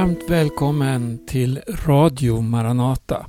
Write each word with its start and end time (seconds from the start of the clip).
Varmt 0.00 0.30
välkommen 0.30 1.26
till 1.26 1.60
Radio 1.68 2.40
Maranata. 2.40 3.26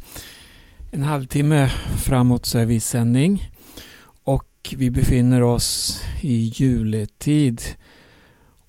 En 0.92 1.04
halvtimme 1.04 1.70
framåt 1.97 2.46
så 2.46 2.58
är 2.58 2.66
vi 2.66 2.76
i 2.76 2.79
sändning 2.79 3.52
och 4.24 4.76
vi 4.78 4.92
befinner 4.92 5.44
oss 5.44 6.02
i 6.22 6.52
juletid. 6.56 7.62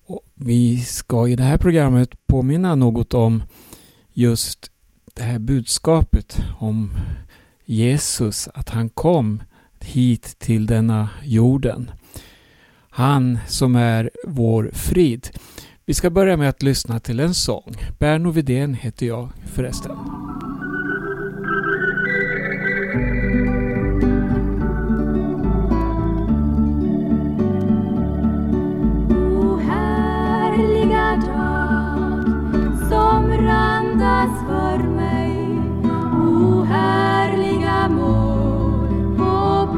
Och 0.05 0.21
vi 0.33 0.77
ska 0.79 1.27
i 1.27 1.35
det 1.35 1.43
här 1.43 1.57
programmet 1.57 2.27
påminna 2.27 2.75
något 2.75 3.13
om 3.13 3.43
just 4.13 4.71
det 5.13 5.23
här 5.23 5.39
budskapet 5.39 6.41
om 6.59 6.91
Jesus, 7.65 8.49
att 8.53 8.69
han 8.69 8.89
kom 8.89 9.43
hit 9.79 10.39
till 10.39 10.65
denna 10.65 11.09
jorden. 11.23 11.91
Han 12.89 13.39
som 13.47 13.75
är 13.75 14.11
vår 14.27 14.71
frid. 14.73 15.29
Vi 15.85 15.93
ska 15.93 16.09
börja 16.09 16.37
med 16.37 16.49
att 16.49 16.63
lyssna 16.63 16.99
till 16.99 17.19
en 17.19 17.33
sång. 17.33 17.75
Berno 17.99 18.31
Vidén 18.31 18.73
heter 18.73 19.05
jag 19.05 19.29
förresten. 19.53 19.91
O 29.11 29.57
härliga 29.57 31.15
dag 31.15 32.23
som 32.89 33.31
randas 33.31 34.39
för 34.47 34.77
mig 34.87 35.59
O 36.15 36.63
härliga 36.63 37.89
mål 37.89 39.17
på 39.17 39.73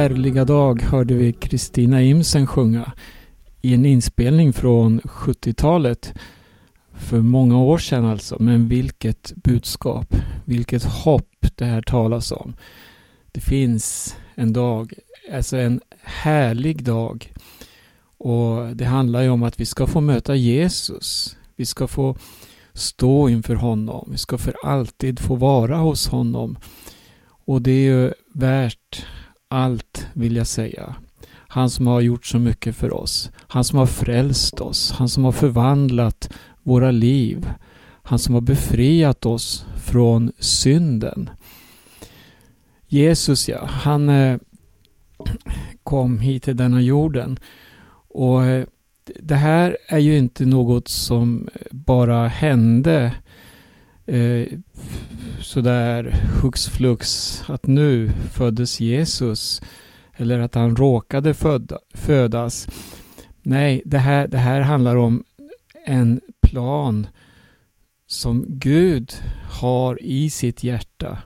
härliga 0.00 0.44
dag 0.44 0.82
hörde 0.82 1.14
vi 1.14 1.32
Kristina 1.32 2.02
Imsen 2.02 2.46
sjunga 2.46 2.92
i 3.60 3.74
en 3.74 3.86
inspelning 3.86 4.52
från 4.52 5.00
70-talet. 5.00 6.14
För 6.94 7.20
många 7.20 7.58
år 7.58 7.78
sedan 7.78 8.04
alltså. 8.04 8.36
Men 8.40 8.68
vilket 8.68 9.32
budskap, 9.36 10.14
vilket 10.44 10.84
hopp 10.84 11.46
det 11.54 11.64
här 11.64 11.82
talas 11.82 12.32
om. 12.32 12.54
Det 13.32 13.40
finns 13.40 14.16
en 14.34 14.52
dag, 14.52 14.92
alltså 15.32 15.56
en 15.56 15.80
härlig 16.02 16.84
dag. 16.84 17.32
Och 18.18 18.76
det 18.76 18.84
handlar 18.84 19.22
ju 19.22 19.28
om 19.28 19.42
att 19.42 19.60
vi 19.60 19.66
ska 19.66 19.86
få 19.86 20.00
möta 20.00 20.34
Jesus. 20.34 21.36
Vi 21.56 21.66
ska 21.66 21.86
få 21.86 22.16
stå 22.72 23.28
inför 23.28 23.54
honom. 23.54 24.08
Vi 24.12 24.18
ska 24.18 24.38
för 24.38 24.54
alltid 24.62 25.18
få 25.18 25.34
vara 25.34 25.76
hos 25.76 26.08
honom. 26.08 26.58
Och 27.26 27.62
det 27.62 27.72
är 27.72 27.84
ju 27.84 28.12
värt 28.34 29.06
allt 29.50 30.06
vill 30.12 30.36
jag 30.36 30.46
säga. 30.46 30.94
Han 31.32 31.70
som 31.70 31.86
har 31.86 32.00
gjort 32.00 32.26
så 32.26 32.38
mycket 32.38 32.76
för 32.76 32.92
oss. 32.92 33.30
Han 33.36 33.64
som 33.64 33.78
har 33.78 33.86
frälst 33.86 34.60
oss. 34.60 34.92
Han 34.92 35.08
som 35.08 35.24
har 35.24 35.32
förvandlat 35.32 36.30
våra 36.62 36.90
liv. 36.90 37.50
Han 38.02 38.18
som 38.18 38.34
har 38.34 38.40
befriat 38.40 39.26
oss 39.26 39.66
från 39.76 40.32
synden. 40.38 41.30
Jesus 42.86 43.48
ja, 43.48 43.64
han 43.66 44.08
eh, 44.08 44.38
kom 45.82 46.18
hit 46.18 46.42
till 46.42 46.56
denna 46.56 46.80
jorden. 46.80 47.38
Och 48.08 48.44
eh, 48.44 48.66
det 49.20 49.34
här 49.34 49.76
är 49.88 49.98
ju 49.98 50.18
inte 50.18 50.46
något 50.46 50.88
som 50.88 51.48
bara 51.70 52.28
hände 52.28 53.14
eh, 54.06 54.46
sådär 55.40 56.16
hux 56.42 56.68
flux 56.68 57.42
att 57.46 57.66
nu 57.66 58.10
föddes 58.32 58.80
Jesus 58.80 59.62
eller 60.16 60.38
att 60.38 60.54
han 60.54 60.76
råkade 60.76 61.34
föda, 61.34 61.78
födas. 61.94 62.68
Nej, 63.42 63.82
det 63.84 63.98
här, 63.98 64.28
det 64.28 64.38
här 64.38 64.60
handlar 64.60 64.96
om 64.96 65.24
en 65.86 66.20
plan 66.40 67.06
som 68.06 68.44
Gud 68.48 69.12
har 69.50 70.02
i 70.02 70.30
sitt 70.30 70.64
hjärta 70.64 71.18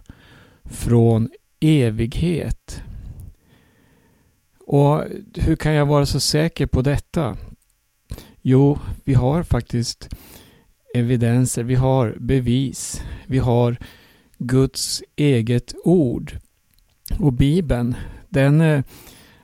från 0.64 1.28
evighet. 1.60 2.82
Och 4.66 5.04
hur 5.34 5.56
kan 5.56 5.72
jag 5.72 5.86
vara 5.86 6.06
så 6.06 6.20
säker 6.20 6.66
på 6.66 6.82
detta? 6.82 7.36
Jo, 8.42 8.78
vi 9.04 9.14
har 9.14 9.42
faktiskt 9.42 10.08
evidenser, 10.94 11.62
vi 11.62 11.74
har 11.74 12.16
bevis, 12.20 13.02
vi 13.26 13.38
har 13.38 13.76
Guds 14.38 15.02
eget 15.16 15.74
ord. 15.84 16.38
Och 17.18 17.32
Bibeln, 17.32 17.94
den 18.28 18.60
eh, 18.60 18.82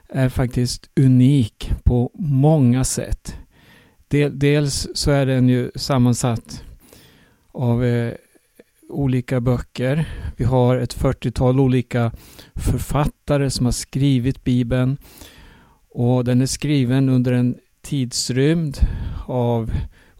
är 0.09 0.29
faktiskt 0.29 0.91
unik 0.97 1.73
på 1.85 2.11
många 2.15 2.85
sätt. 2.85 3.37
Dels 4.33 4.89
så 4.95 5.11
är 5.11 5.27
den 5.27 5.49
ju 5.49 5.71
sammansatt 5.75 6.65
av 7.53 7.85
eh, 7.85 8.15
olika 8.89 9.41
böcker. 9.41 10.09
Vi 10.37 10.45
har 10.45 10.77
ett 10.77 10.97
40-tal 10.97 11.61
olika 11.61 12.13
författare 12.55 13.51
som 13.51 13.67
har 13.67 13.73
skrivit 13.73 14.45
Bibeln. 14.45 14.97
Och 15.89 16.25
den 16.25 16.41
är 16.41 16.47
skriven 16.47 17.09
under 17.09 17.33
en 17.33 17.59
tidsrymd 17.83 18.79
av 19.27 19.71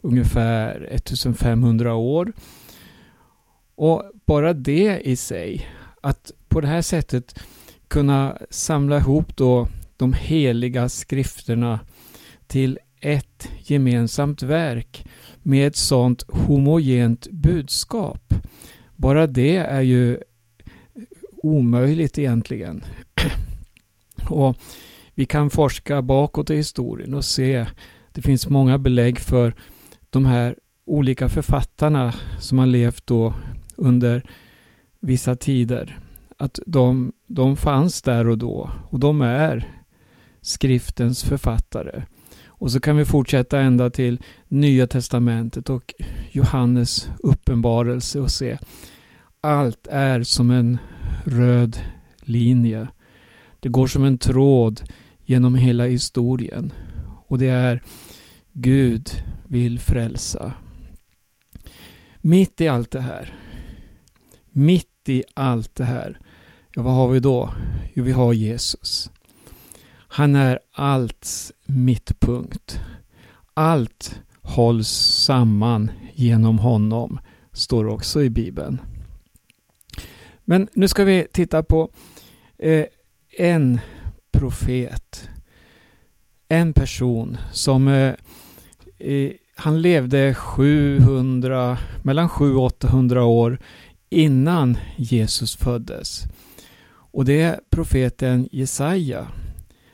ungefär 0.01 0.87
1500 0.91 1.93
år. 1.93 2.33
Och 3.81 4.03
bara 4.25 4.53
det 4.53 5.01
i 5.03 5.15
sig, 5.15 5.67
att 6.01 6.31
på 6.47 6.61
det 6.61 6.67
här 6.67 6.81
sättet 6.81 7.39
kunna 7.87 8.37
samla 8.49 8.97
ihop 8.97 9.37
då 9.37 9.67
de 9.97 10.13
heliga 10.13 10.89
skrifterna 10.89 11.79
till 12.47 12.79
ett 12.99 13.49
gemensamt 13.59 14.43
verk 14.43 15.05
med 15.41 15.67
ett 15.67 15.75
sådant 15.75 16.23
homogent 16.27 17.27
budskap. 17.31 18.33
Bara 18.95 19.27
det 19.27 19.55
är 19.55 19.81
ju 19.81 20.17
omöjligt 21.43 22.17
egentligen. 22.17 22.83
Och 24.29 24.57
vi 25.13 25.25
kan 25.25 25.49
forska 25.49 26.01
bakåt 26.01 26.49
i 26.49 26.55
historien 26.55 27.13
och 27.13 27.25
se 27.25 27.65
det 28.11 28.21
finns 28.21 28.49
många 28.49 28.77
belägg 28.77 29.19
för 29.19 29.55
de 30.09 30.25
här 30.25 30.55
olika 30.85 31.29
författarna 31.29 32.13
som 32.39 32.59
har 32.59 32.65
levt 32.65 33.07
då 33.07 33.33
under 33.81 34.23
vissa 34.99 35.35
tider. 35.35 35.99
Att 36.37 36.59
de, 36.65 37.11
de 37.27 37.57
fanns 37.57 38.01
där 38.01 38.27
och 38.27 38.37
då 38.37 38.71
och 38.89 38.99
de 38.99 39.21
är 39.21 39.67
skriftens 40.41 41.23
författare. 41.23 42.03
Och 42.45 42.71
så 42.71 42.79
kan 42.79 42.97
vi 42.97 43.05
fortsätta 43.05 43.59
ända 43.59 43.89
till 43.89 44.21
Nya 44.47 44.87
Testamentet 44.87 45.69
och 45.69 45.93
Johannes 46.31 47.09
uppenbarelse 47.19 48.19
och 48.19 48.31
se. 48.31 48.57
Allt 49.41 49.87
är 49.87 50.23
som 50.23 50.51
en 50.51 50.77
röd 51.25 51.79
linje. 52.21 52.87
Det 53.59 53.69
går 53.69 53.87
som 53.87 54.03
en 54.03 54.17
tråd 54.17 54.81
genom 55.25 55.55
hela 55.55 55.85
historien. 55.85 56.73
Och 57.27 57.39
det 57.39 57.47
är 57.47 57.81
Gud 58.53 59.09
vill 59.47 59.79
frälsa. 59.79 60.53
Mitt 62.21 62.61
i 62.61 62.67
allt 62.67 62.91
det 62.91 63.01
här. 63.01 63.40
Mitt 64.53 65.09
i 65.09 65.23
allt 65.33 65.75
det 65.75 65.83
här. 65.83 66.19
Ja, 66.75 66.81
vad 66.81 66.93
har 66.93 67.07
vi 67.07 67.19
då? 67.19 67.53
Jo, 67.93 68.03
vi 68.03 68.11
har 68.11 68.33
Jesus. 68.33 69.11
Han 69.93 70.35
är 70.35 70.59
allts 70.71 71.53
mittpunkt. 71.65 72.79
Allt 73.53 74.19
hålls 74.41 74.89
samman 75.25 75.91
genom 76.13 76.59
honom, 76.59 77.19
står 77.51 77.87
också 77.87 78.23
i 78.23 78.29
Bibeln. 78.29 78.81
Men 80.45 80.67
nu 80.73 80.87
ska 80.87 81.03
vi 81.03 81.27
titta 81.31 81.63
på 81.63 81.91
eh, 82.57 82.85
en 83.37 83.79
profet. 84.31 85.29
En 86.47 86.73
person 86.73 87.37
som 87.51 87.87
eh, 87.87 88.13
eh 88.99 89.31
han 89.55 89.81
levde 89.81 90.33
700, 90.33 91.77
mellan 92.03 92.29
700 92.29 92.59
och 92.59 92.65
800 92.65 93.23
år 93.23 93.59
innan 94.11 94.77
Jesus 94.95 95.55
föddes. 95.55 96.23
Och 97.11 97.25
det 97.25 97.41
är 97.41 97.59
profeten 97.69 98.49
Jesaja. 98.51 99.27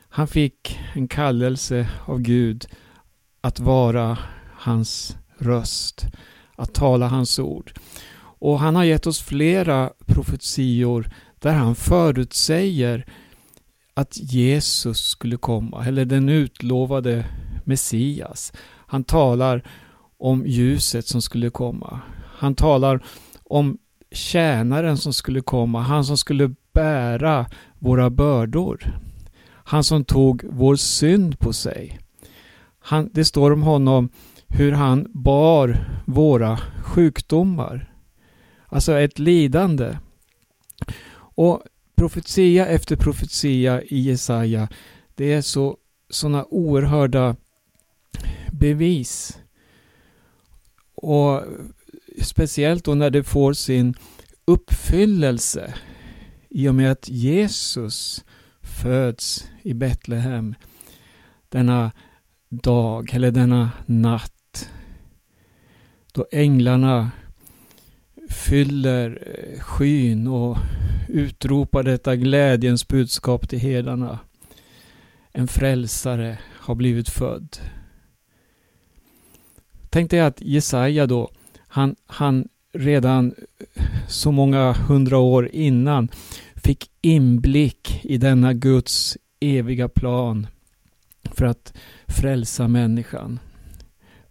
Han 0.10 0.28
fick 0.28 0.80
en 0.94 1.08
kallelse 1.08 1.90
av 2.06 2.20
Gud 2.20 2.68
att 3.42 3.60
vara 3.60 4.18
hans 4.58 5.18
röst, 5.38 6.06
att 6.56 6.74
tala 6.74 7.08
hans 7.08 7.40
ord. 7.40 7.74
Och 8.40 8.60
han 8.60 8.76
har 8.76 8.84
gett 8.84 9.08
oss 9.08 9.22
flera 9.22 9.92
profetior 10.06 11.10
där 11.40 11.54
han 11.54 11.76
förutsäger 11.76 13.06
att 13.94 14.18
Jesus 14.18 14.98
skulle 14.98 15.38
komma, 15.38 15.86
eller 15.86 16.06
den 16.06 16.30
utlovade 16.30 17.26
Messias. 17.64 18.54
Han 18.88 19.04
talar 19.04 19.70
om 20.18 20.46
ljuset 20.46 21.08
som 21.08 21.22
skulle 21.22 21.50
komma. 21.50 22.00
Han 22.38 22.56
talar 22.56 23.04
om 23.44 23.78
tjänaren 24.12 24.98
som 24.98 25.14
skulle 25.14 25.42
komma, 25.42 25.82
han 25.82 26.06
som 26.06 26.18
skulle 26.18 26.56
bära 26.74 27.46
våra 27.80 28.10
bördor. 28.10 29.00
Han 29.48 29.84
som 29.84 30.06
tog 30.06 30.44
vår 30.50 30.76
synd 30.76 31.40
på 31.40 31.54
sig. 31.54 32.00
Han, 32.80 33.10
det 33.14 33.26
står 33.26 33.52
om 33.52 33.64
honom 33.64 34.10
hur 34.48 34.72
han 34.72 35.08
bar 35.10 35.90
våra 36.06 36.60
sjukdomar. 36.84 37.94
Alltså 38.66 39.00
ett 39.00 39.20
lidande. 39.20 39.98
Och 41.18 41.64
profetia 41.96 42.68
efter 42.68 42.96
profetia 42.96 43.82
i 43.82 44.00
Jesaja, 44.00 44.68
det 45.16 45.34
är 45.34 45.42
så 45.42 45.78
sådana 46.10 46.46
oerhörda 46.46 47.36
bevis. 48.52 49.40
Och 50.96 51.44
speciellt 52.22 52.86
då 52.86 52.96
när 52.96 53.10
det 53.10 53.24
får 53.24 53.54
sin 53.54 53.94
uppfyllelse 54.46 55.74
i 56.50 56.68
och 56.68 56.76
med 56.76 56.92
att 56.92 57.10
Jesus 57.10 58.26
föds 58.62 59.48
i 59.62 59.74
Betlehem 59.74 60.56
denna 61.50 61.92
dag 62.50 63.14
eller 63.14 63.32
denna 63.32 63.72
natt 63.86 64.70
då 66.12 66.26
änglarna 66.32 67.12
fyller 68.30 69.24
eh, 69.26 69.60
skyn 69.60 70.28
och 70.28 70.58
utropar 71.08 71.84
detta 71.84 72.16
glädjens 72.16 72.88
budskap 72.88 73.50
till 73.50 73.60
herdarna. 73.60 74.20
En 75.32 75.48
frälsare 75.48 76.38
har 76.44 76.76
blivit 76.76 77.10
född. 77.10 77.58
Tänk 79.90 80.12
dig 80.12 80.20
att 80.20 80.42
Jesaja 80.42 81.06
då, 81.06 81.32
han, 81.78 81.96
han 82.06 82.48
redan 82.74 83.36
så 84.08 84.32
många 84.32 84.74
hundra 84.74 85.18
år 85.18 85.50
innan 85.54 86.10
fick 86.56 86.92
inblick 87.02 88.00
i 88.04 88.18
denna 88.18 88.54
Guds 88.54 89.18
eviga 89.40 89.90
plan 89.90 90.48
för 91.24 91.46
att 91.46 91.74
frälsa 92.08 92.68
människan. 92.68 93.40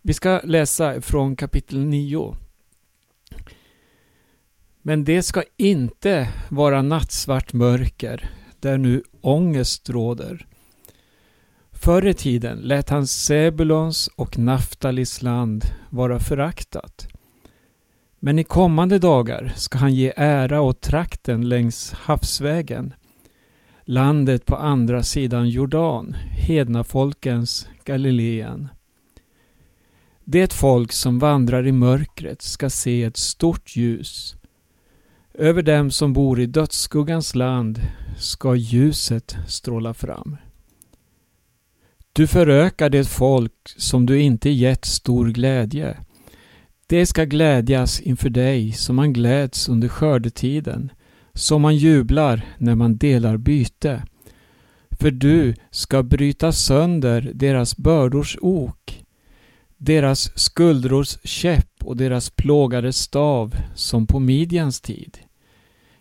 Vi 0.02 0.14
ska 0.14 0.40
läsa 0.44 1.00
från 1.00 1.36
kapitel 1.36 1.84
9. 1.84 2.36
Men 4.82 5.04
det 5.04 5.22
ska 5.22 5.42
inte 5.56 6.28
vara 6.48 6.82
nattsvart 6.82 7.52
mörker 7.52 8.30
där 8.60 8.78
nu 8.78 9.02
ångest 9.20 9.90
råder. 9.90 10.46
Förr 11.72 12.06
i 12.06 12.14
tiden 12.14 12.58
lät 12.58 12.90
han 12.90 13.06
Sebulons 13.06 14.08
och 14.16 14.38
Naftalis 14.38 15.22
land 15.22 15.64
vara 15.90 16.20
föraktat. 16.20 17.08
Men 18.18 18.38
i 18.38 18.44
kommande 18.44 18.98
dagar 18.98 19.52
ska 19.56 19.78
han 19.78 19.94
ge 19.94 20.12
ära 20.16 20.60
åt 20.60 20.80
trakten 20.80 21.48
längs 21.48 21.92
havsvägen, 21.92 22.94
landet 23.84 24.46
på 24.46 24.56
andra 24.56 25.02
sidan 25.02 25.48
Jordan, 25.48 26.16
hedna 26.30 26.84
folkens 26.84 27.68
Galileen. 27.84 28.68
Det 30.24 30.52
folk 30.52 30.92
som 30.92 31.18
vandrar 31.18 31.66
i 31.66 31.72
mörkret 31.72 32.42
ska 32.42 32.70
se 32.70 33.02
ett 33.02 33.16
stort 33.16 33.76
ljus. 33.76 34.36
Över 35.34 35.62
dem 35.62 35.90
som 35.90 36.12
bor 36.12 36.40
i 36.40 36.46
dödsskuggans 36.46 37.34
land 37.34 37.80
ska 38.18 38.54
ljuset 38.54 39.36
stråla 39.46 39.94
fram. 39.94 40.36
Du 42.12 42.26
förökar 42.26 42.90
det 42.90 43.08
folk 43.08 43.52
som 43.76 44.06
du 44.06 44.20
inte 44.20 44.50
gett 44.50 44.84
stor 44.84 45.28
glädje. 45.28 45.96
Det 46.88 47.06
ska 47.06 47.24
glädjas 47.24 48.00
inför 48.00 48.30
dig 48.30 48.72
som 48.72 48.96
man 48.96 49.12
gläds 49.12 49.68
under 49.68 49.88
skördetiden, 49.88 50.92
som 51.34 51.62
man 51.62 51.76
jublar 51.76 52.42
när 52.58 52.74
man 52.74 52.96
delar 52.96 53.36
byte. 53.36 54.02
För 54.90 55.10
du 55.10 55.54
ska 55.70 56.02
bryta 56.02 56.52
sönder 56.52 57.30
deras 57.34 57.76
bördors 57.76 58.38
ok, 58.40 59.04
deras 59.76 60.38
skuldrors 60.38 61.18
käpp 61.24 61.84
och 61.84 61.96
deras 61.96 62.30
plågade 62.30 62.92
stav 62.92 63.54
som 63.74 64.06
på 64.06 64.18
Midjans 64.20 64.80
tid. 64.80 65.18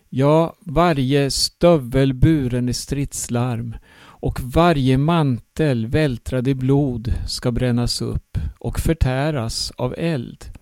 Ja, 0.09 0.55
varje 0.59 1.31
stövel 1.31 2.13
buren 2.13 2.69
i 2.69 2.73
stridslarm 2.73 3.75
och 3.97 4.39
varje 4.41 4.97
mantel 4.97 5.87
vältrad 5.87 6.47
i 6.47 6.55
blod 6.55 7.13
ska 7.27 7.51
brännas 7.51 8.01
upp 8.01 8.37
och 8.59 8.79
förtäras 8.79 9.71
av 9.75 9.95
eld. 9.97 10.54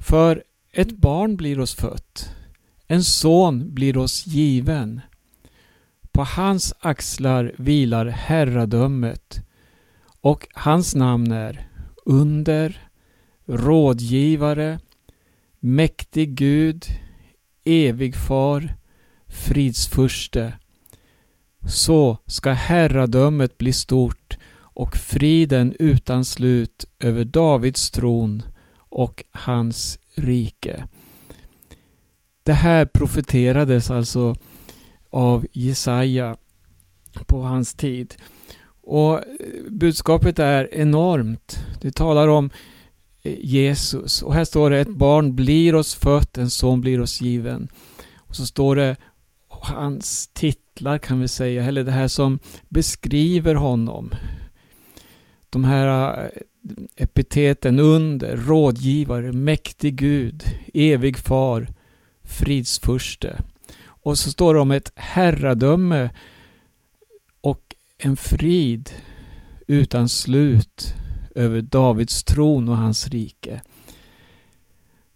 För 0.00 0.44
ett 0.72 0.96
barn 0.96 1.36
blir 1.36 1.60
oss 1.60 1.74
fött, 1.74 2.30
en 2.86 3.04
son 3.04 3.74
blir 3.74 3.96
oss 3.96 4.26
given. 4.26 5.00
På 6.12 6.24
hans 6.24 6.74
axlar 6.80 7.54
vilar 7.58 8.06
herradömet 8.06 9.40
och 10.20 10.48
hans 10.52 10.94
namn 10.94 11.32
är 11.32 11.68
Under, 12.04 12.88
Rådgivare, 13.46 14.80
Mäktig 15.60 16.34
Gud, 16.34 16.84
Evig 17.64 18.16
Far, 18.16 18.76
Fridsfurste. 19.26 20.52
Så 21.68 22.18
ska 22.26 22.52
herradömet 22.52 23.58
bli 23.58 23.72
stort 23.72 24.38
och 24.52 24.96
friden 24.96 25.74
utan 25.78 26.24
slut 26.24 26.84
över 26.98 27.24
Davids 27.24 27.90
tron 27.90 28.42
och 28.90 29.24
hans 29.30 29.98
rike. 30.14 30.88
Det 32.42 32.52
här 32.52 32.86
profeterades 32.86 33.90
alltså 33.90 34.34
av 35.10 35.46
Jesaja 35.52 36.36
på 37.26 37.42
hans 37.42 37.74
tid. 37.74 38.14
Och 38.82 39.14
eh, 39.18 39.22
budskapet 39.68 40.38
är 40.38 40.74
enormt. 40.74 41.58
Det 41.80 41.90
talar 41.90 42.28
om 42.28 42.50
eh, 43.22 43.38
Jesus. 43.40 44.22
Och 44.22 44.34
här 44.34 44.44
står 44.44 44.70
det 44.70 44.80
ett 44.80 44.96
barn 44.96 45.36
blir 45.36 45.74
oss 45.74 45.94
fött, 45.94 46.38
en 46.38 46.50
son 46.50 46.80
blir 46.80 47.00
oss 47.00 47.20
given. 47.20 47.68
Och 48.18 48.36
så 48.36 48.46
står 48.46 48.76
det 48.76 48.96
hans 49.48 50.28
titlar 50.32 50.98
kan 50.98 51.20
vi 51.20 51.28
säga, 51.28 51.64
eller 51.64 51.84
det 51.84 51.92
här 51.92 52.08
som 52.08 52.38
beskriver 52.68 53.54
honom. 53.54 54.10
De 55.50 55.64
här 55.64 56.22
eh, 56.24 56.30
epiteten 56.96 57.78
under, 57.78 58.36
rådgivare, 58.36 59.32
mäktig 59.32 59.96
Gud, 59.96 60.44
evig 60.74 61.18
far, 61.18 61.68
fridsfurste. 62.22 63.42
Och 63.82 64.18
så 64.18 64.30
står 64.30 64.54
det 64.54 64.60
om 64.60 64.70
ett 64.70 64.92
herradöme 64.94 66.10
och 67.40 67.74
en 67.98 68.16
frid 68.16 68.90
utan 69.66 70.08
slut 70.08 70.94
över 71.34 71.60
Davids 71.62 72.24
tron 72.24 72.68
och 72.68 72.76
hans 72.76 73.08
rike. 73.08 73.62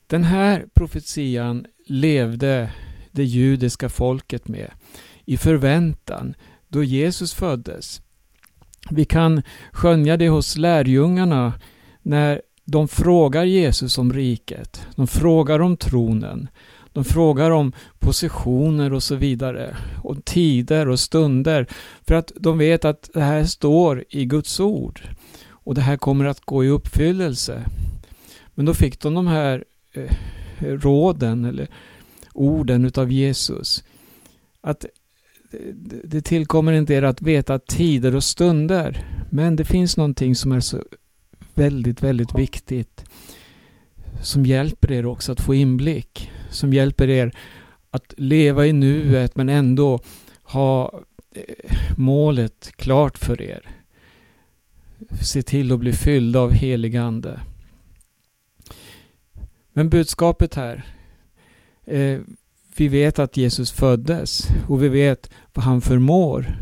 Den 0.07 0.25
här 0.25 0.67
profetian 0.75 1.67
levde 1.87 2.73
det 3.13 3.25
judiska 3.25 3.89
folket 3.89 4.49
med 4.49 4.71
i 5.25 5.37
förväntan 5.37 6.35
då 6.69 6.85
Jesus 6.85 7.35
föddes. 7.35 8.03
Vi 8.91 9.05
kan 9.05 9.43
skönja 9.73 10.17
det 10.17 10.29
hos 10.29 10.57
lärjungarna 10.57 11.53
när 12.03 12.43
de 12.65 12.89
frågar 12.89 13.45
Jesus 13.45 13.99
om 13.99 14.13
riket. 14.13 14.87
De 14.97 15.07
frågar 15.07 15.61
om 15.61 15.77
tronen. 15.77 16.49
De 16.93 17.05
frågar 17.05 17.51
om 17.51 17.73
positioner 17.99 18.93
och 18.93 19.03
så 19.03 19.15
vidare. 19.15 19.77
Och 20.03 20.25
tider 20.25 20.89
och 20.89 21.01
stunder. 21.01 21.67
För 22.07 22.15
att 22.15 22.33
de 22.37 22.59
vet 22.59 22.85
att 22.85 23.11
det 23.15 23.21
här 23.21 23.45
står 23.45 24.05
i 24.09 24.25
Guds 24.25 24.61
ord. 24.61 25.03
Och 25.49 25.75
det 25.75 25.81
här 25.81 25.97
kommer 25.97 26.25
att 26.25 26.41
gå 26.41 26.65
i 26.65 26.69
uppfyllelse. 26.69 27.65
Men 28.55 28.67
då 28.67 28.75
fick 28.75 29.01
de 29.01 29.15
de 29.15 29.27
här 29.27 29.65
eh, 29.93 30.17
råden 30.61 31.45
eller 31.45 31.69
orden 32.33 32.85
utav 32.85 33.13
Jesus. 33.13 33.85
Att 34.61 34.87
det 36.05 36.21
tillkommer 36.21 36.73
inte 36.73 36.95
er 36.95 37.03
att 37.03 37.23
veta 37.23 37.59
tider 37.59 38.17
och 38.17 38.25
stunder. 38.25 39.07
Men 39.31 39.57
det 39.57 39.65
finns 39.65 39.97
någonting 39.97 40.35
som 40.35 40.53
är 40.53 40.61
så 40.61 40.83
väldigt, 41.55 42.03
väldigt 42.03 42.39
viktigt. 42.39 43.05
Som 44.23 44.47
hjälper 44.47 44.93
er 44.93 45.07
också 45.07 45.33
att 45.33 45.41
få 45.41 45.55
inblick. 45.55 46.31
Som 46.51 46.73
hjälper 46.73 47.09
er 47.09 47.33
att 47.91 48.15
leva 48.17 48.67
i 48.67 48.73
nuet 48.73 49.37
men 49.37 49.49
ändå 49.49 50.01
ha 50.43 51.01
eh, 51.35 51.77
målet 51.97 52.73
klart 52.77 53.19
för 53.19 53.43
er. 53.43 53.69
Se 55.23 55.43
till 55.43 55.73
att 55.73 55.81
bli 55.81 55.93
fyllda 55.93 56.41
av 56.41 56.53
helig 56.53 56.97
ande. 56.97 57.41
Men 59.73 59.89
budskapet 59.89 60.55
här. 60.55 60.85
Eh, 61.85 62.21
vi 62.77 62.89
vet 62.89 63.19
att 63.19 63.37
Jesus 63.37 63.73
föddes 63.73 64.49
och 64.69 64.83
vi 64.83 64.89
vet 64.89 65.31
vad 65.53 65.65
han 65.65 65.81
förmår. 65.81 66.57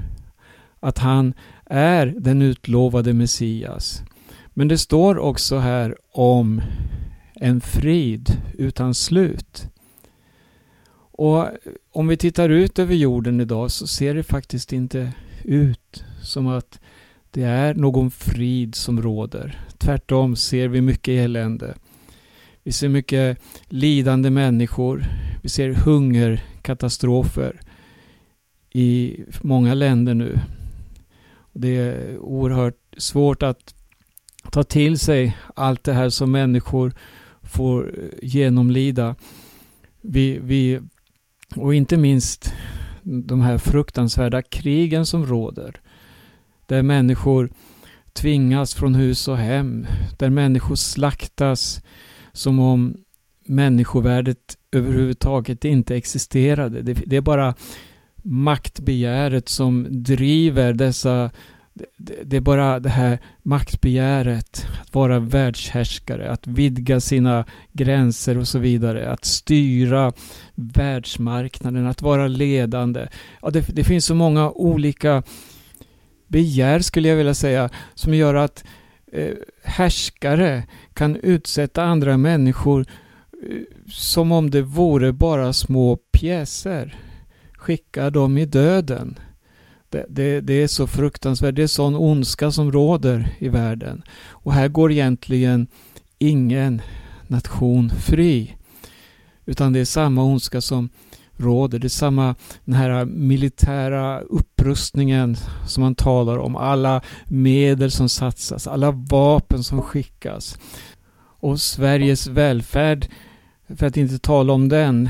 Att 0.81 0.99
han 0.99 1.35
är 1.66 2.07
den 2.07 2.42
utlovade 2.42 3.12
Messias. 3.12 4.02
Men 4.54 4.69
det 4.69 4.78
står 4.78 5.19
också 5.19 5.59
här 5.59 5.97
om 6.12 6.62
en 7.35 7.61
frid 7.61 8.42
utan 8.59 8.95
slut. 8.95 9.66
Och 11.12 11.49
om 11.92 12.09
vi 12.09 12.16
tittar 12.16 12.49
ut 12.49 12.78
över 12.78 12.95
jorden 12.95 13.40
idag 13.40 13.71
så 13.71 13.87
ser 13.87 14.14
det 14.14 14.23
faktiskt 14.23 14.73
inte 14.73 15.12
ut 15.45 16.04
som 16.23 16.47
att 16.47 16.81
det 17.31 17.42
är 17.42 17.75
någon 17.75 18.11
frid 18.11 18.75
som 18.75 19.02
råder. 19.02 19.61
Tvärtom 19.78 20.37
ser 20.37 20.69
vi 20.69 20.81
mycket 20.81 21.12
elände. 21.12 21.75
Vi 22.64 22.73
ser 22.73 22.88
mycket 22.88 23.38
lidande 23.69 24.31
människor. 24.31 25.04
Vi 25.42 25.49
ser 25.49 25.73
hungerkatastrofer 25.73 27.61
i 28.73 29.16
många 29.40 29.75
länder 29.75 30.14
nu. 30.14 30.40
Det 31.52 31.76
är 31.76 32.19
oerhört 32.19 32.78
svårt 32.97 33.42
att 33.42 33.75
ta 34.50 34.62
till 34.62 34.99
sig 34.99 35.37
allt 35.54 35.85
det 35.85 35.92
här 35.92 36.11
som 36.11 36.33
människor 36.33 36.92
får 37.42 37.99
eh, 37.99 38.09
genomlida. 38.23 39.14
Vi, 40.00 40.38
vi, 40.42 40.81
och 41.57 41.75
inte 41.75 41.97
minst 41.97 42.54
de 43.02 43.40
här 43.40 43.59
fruktansvärda 43.59 44.42
krigen 44.42 45.07
som 45.07 45.26
råder. 45.26 45.81
Där 46.66 46.83
människor 46.83 47.50
tvingas 48.12 48.75
från 48.75 48.95
hus 48.95 49.28
och 49.28 49.37
hem. 49.37 49.87
Där 50.19 50.31
människor 50.31 50.75
slaktas 50.75 51.83
som 52.33 52.59
om 52.59 52.97
människovärdet 53.47 54.59
överhuvudtaget 54.73 55.65
inte 55.65 55.97
existerade. 55.97 56.83
Det, 56.83 56.93
det 57.07 57.17
är 57.17 57.21
bara 57.21 57.55
maktbegäret 58.23 59.49
som 59.49 59.87
driver 59.91 60.73
dessa 60.73 61.31
det 62.25 62.37
är 62.37 62.41
bara 62.41 62.81
det 62.81 62.89
här 62.89 63.19
maktbegäret, 63.43 64.67
att 64.81 64.95
vara 64.95 65.19
världshärskare, 65.19 66.31
att 66.31 66.47
vidga 66.47 67.01
sina 67.01 67.45
gränser 67.73 68.39
och 68.39 68.49
så 68.49 68.59
vidare, 68.59 69.11
att 69.11 69.25
styra 69.25 70.12
världsmarknaden, 70.55 71.87
att 71.87 72.03
vara 72.03 72.29
ledande. 72.29 73.09
Ja, 73.43 73.51
det, 73.51 73.77
det 73.77 73.85
finns 73.85 74.07
så 74.07 74.15
många 74.15 74.51
olika 74.51 75.23
begär 76.27 76.81
skulle 76.81 77.09
jag 77.09 77.17
vilja 77.17 77.35
säga, 77.35 77.71
som 77.95 78.15
gör 78.15 78.35
att 78.35 78.65
eh, 78.65 78.71
Eh, 79.14 79.35
härskare 79.62 80.64
kan 80.95 81.16
utsätta 81.16 81.83
andra 81.83 82.16
människor 82.16 82.87
eh, 83.50 83.57
som 83.88 84.33
om 84.33 84.50
det 84.50 84.62
vore 84.62 85.12
bara 85.12 85.52
små 85.52 85.97
pjäser. 85.97 86.97
Skicka 87.52 88.11
dem 88.11 88.38
i 88.38 88.47
döden. 88.47 89.19
Det, 89.88 90.07
det, 90.09 90.40
det, 90.40 90.54
är 90.54 90.66
så 90.66 90.87
fruktansvärt. 90.87 91.54
Det 91.54 91.62
är 91.62 91.66
sån 91.66 91.97
ondska 91.97 92.50
som 92.50 92.73
råder 92.73 93.28
i 93.38 93.49
världen. 93.49 94.02
Och 94.28 94.52
här 94.52 94.69
går 94.69 94.92
egentligen 94.92 95.66
ingen 96.19 96.83
nation 97.26 97.90
fri. 97.90 98.57
Utan 99.45 99.73
det 99.73 99.81
är 99.81 99.85
samma 99.85 100.25
ondska 100.25 100.61
som 100.61 100.88
råder. 101.37 101.79
Det 101.79 101.87
är 101.87 101.89
samma 101.89 102.35
den 102.65 102.75
här 102.75 103.05
militära 103.05 104.21
upprustningen 104.21 105.37
som 105.67 105.83
man 105.83 105.95
talar 105.95 106.39
om. 106.39 106.57
Alla 106.57 107.03
medel 107.27 107.91
som 107.91 108.09
satsas, 108.09 108.67
alla 108.67 108.91
vapen 108.91 109.62
som 109.62 109.83
skickas. 109.83 110.59
Och 111.17 111.61
Sveriges 111.61 112.27
välfärd, 112.27 113.09
för 113.77 113.87
att 113.87 113.97
inte 113.97 114.19
tala 114.19 114.53
om 114.53 114.69
den, 114.69 115.09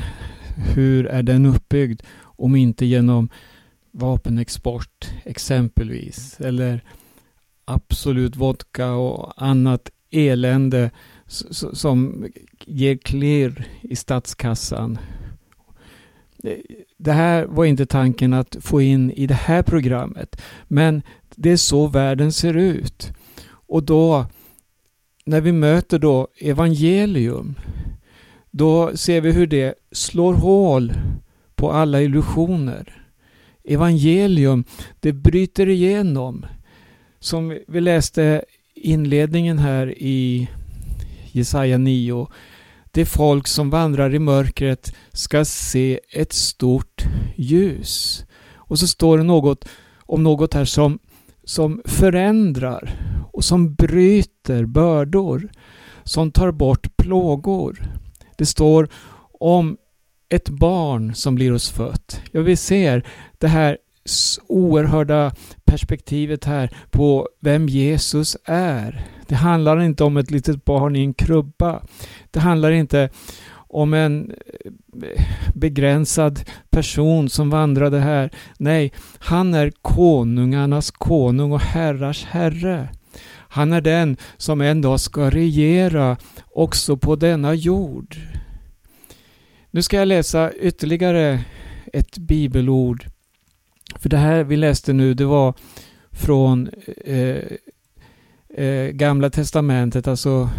hur 0.55 1.05
är 1.05 1.23
den 1.23 1.45
uppbyggd 1.45 2.01
om 2.21 2.55
inte 2.55 2.85
genom 2.85 3.29
vapenexport 3.91 5.09
exempelvis. 5.25 6.39
Eller 6.39 6.83
Absolut 7.65 8.35
Vodka 8.35 8.91
och 8.91 9.43
annat 9.43 9.89
elände 10.11 10.91
som 11.73 12.27
ger 12.65 12.97
klirr 12.97 13.67
i 13.81 13.95
statskassan. 13.95 14.97
Det 16.97 17.11
här 17.11 17.45
var 17.45 17.65
inte 17.65 17.85
tanken 17.85 18.33
att 18.33 18.57
få 18.61 18.81
in 18.81 19.11
i 19.11 19.27
det 19.27 19.33
här 19.33 19.63
programmet. 19.63 20.41
Men 20.67 21.01
det 21.35 21.51
är 21.51 21.57
så 21.57 21.87
världen 21.87 22.31
ser 22.31 22.57
ut. 22.57 23.11
Och 23.49 23.83
då, 23.83 24.25
när 25.25 25.41
vi 25.41 25.51
möter 25.51 25.99
då 25.99 26.27
evangelium, 26.41 27.55
då 28.51 28.97
ser 28.97 29.21
vi 29.21 29.31
hur 29.31 29.47
det 29.47 29.75
slår 29.91 30.33
hål 30.33 30.93
på 31.55 31.71
alla 31.71 32.01
illusioner. 32.01 33.07
Evangelium, 33.63 34.63
det 34.99 35.13
bryter 35.13 35.69
igenom. 35.69 36.45
Som 37.19 37.59
vi 37.67 37.81
läste 37.81 38.43
inledningen 38.75 39.59
här 39.59 39.93
i 39.97 40.49
Jesaja 41.31 41.77
9. 41.77 42.27
Det 42.93 43.05
folk 43.05 43.47
som 43.47 43.69
vandrar 43.69 44.15
i 44.15 44.19
mörkret 44.19 44.95
ska 45.13 45.45
se 45.45 45.99
ett 46.09 46.33
stort 46.33 47.03
ljus. 47.35 48.25
Och 48.55 48.79
så 48.79 48.87
står 48.87 49.17
det 49.17 49.23
något 49.23 49.65
om 49.99 50.23
något 50.23 50.53
här 50.53 50.65
som, 50.65 50.99
som 51.43 51.81
förändrar 51.85 52.95
och 53.31 53.43
som 53.43 53.75
bryter 53.75 54.65
bördor. 54.65 55.49
Som 56.03 56.31
tar 56.31 56.51
bort 56.51 56.97
plågor. 56.97 57.83
Det 58.37 58.45
står 58.45 58.89
om 59.39 59.77
ett 60.29 60.49
barn 60.49 61.15
som 61.15 61.35
blir 61.35 61.53
oss 61.53 61.69
fött. 61.69 62.21
Ja, 62.31 62.41
vi 62.41 62.55
ser 62.55 63.07
det 63.37 63.47
här 63.47 63.77
oerhörda 64.47 65.35
perspektivet 65.65 66.45
här 66.45 66.77
på 66.91 67.29
vem 67.41 67.69
Jesus 67.69 68.37
är. 68.45 69.07
Det 69.27 69.35
handlar 69.35 69.81
inte 69.81 70.03
om 70.03 70.17
ett 70.17 70.31
litet 70.31 70.65
barn 70.65 70.95
i 70.95 70.99
en 70.99 71.13
krubba. 71.13 71.81
Det 72.31 72.39
handlar 72.39 72.71
inte 72.71 73.09
om 73.73 73.93
en 73.93 74.31
eh, 75.03 75.23
begränsad 75.55 76.39
person 76.69 77.29
som 77.29 77.49
vandrade 77.49 77.99
här. 77.99 78.29
Nej, 78.57 78.93
han 79.19 79.53
är 79.53 79.71
konungarnas 79.81 80.91
konung 80.91 81.51
och 81.51 81.61
herrars 81.61 82.25
herre. 82.25 82.89
Han 83.53 83.73
är 83.73 83.81
den 83.81 84.17
som 84.37 84.61
en 84.61 84.81
dag 84.81 84.99
ska 84.99 85.29
regera 85.29 86.17
också 86.51 86.97
på 86.97 87.15
denna 87.15 87.53
jord. 87.53 88.15
Nu 89.71 89.81
ska 89.81 89.97
jag 89.97 90.07
läsa 90.07 90.53
ytterligare 90.53 91.39
ett 91.93 92.17
bibelord. 92.17 93.05
För 93.95 94.09
det 94.09 94.17
här 94.17 94.43
vi 94.43 94.57
läste 94.57 94.93
nu, 94.93 95.13
det 95.13 95.25
var 95.25 95.53
från 96.11 96.69
eh, 97.05 97.37
eh, 98.53 98.87
Gamla 98.87 99.29
Testamentet, 99.29 100.07
alltså 100.07 100.49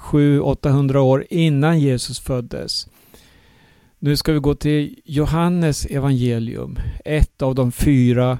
700-800 0.00 0.96
år 0.96 1.26
innan 1.30 1.80
Jesus 1.80 2.20
föddes. 2.20 2.88
Nu 3.98 4.16
ska 4.16 4.32
vi 4.32 4.38
gå 4.38 4.54
till 4.54 5.00
Johannes 5.04 5.86
evangelium, 5.86 6.78
ett 7.04 7.42
av 7.42 7.54
de 7.54 7.72
fyra 7.72 8.38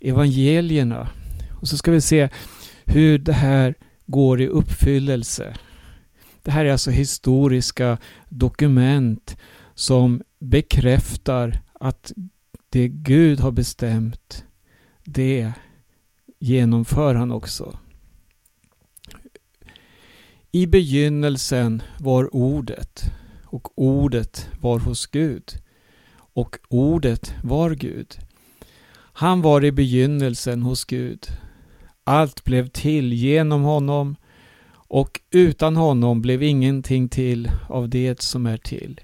evangelierna. 0.00 1.08
Och 1.60 1.68
så 1.68 1.76
ska 1.76 1.90
vi 1.90 2.00
se 2.00 2.28
hur 2.84 3.18
det 3.18 3.32
här 3.32 3.74
går 4.06 4.40
i 4.40 4.48
uppfyllelse. 4.48 5.54
Det 6.42 6.50
här 6.50 6.64
är 6.64 6.72
alltså 6.72 6.90
historiska 6.90 7.98
dokument 8.28 9.36
som 9.74 10.22
bekräftar 10.38 11.60
att 11.80 12.12
det 12.70 12.88
Gud 12.88 13.40
har 13.40 13.52
bestämt, 13.52 14.44
det 15.04 15.52
genomför 16.38 17.14
han 17.14 17.32
också. 17.32 17.78
I 20.54 20.66
begynnelsen 20.66 21.82
var 21.98 22.36
ordet 22.36 23.04
och 23.44 23.78
ordet 23.78 24.48
var 24.60 24.78
hos 24.78 25.06
Gud 25.06 25.52
och 26.16 26.56
ordet 26.68 27.34
var 27.42 27.70
Gud. 27.70 28.18
Han 28.94 29.42
var 29.42 29.64
i 29.64 29.72
begynnelsen 29.72 30.62
hos 30.62 30.84
Gud. 30.84 31.26
Allt 32.04 32.44
blev 32.44 32.68
till 32.68 33.12
genom 33.12 33.62
honom 33.62 34.16
och 34.72 35.20
utan 35.30 35.76
honom 35.76 36.22
blev 36.22 36.42
ingenting 36.42 37.08
till 37.08 37.50
av 37.68 37.88
det 37.88 38.22
som 38.22 38.46
är 38.46 38.56
till. 38.56 39.00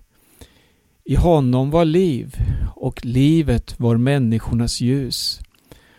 I 1.04 1.14
honom 1.14 1.70
var 1.70 1.84
liv 1.84 2.34
och 2.76 3.04
livet 3.04 3.80
var 3.80 3.96
människornas 3.96 4.80
ljus. 4.80 5.40